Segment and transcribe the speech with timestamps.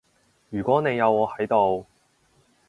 [0.49, 1.85] 如果你有我喺度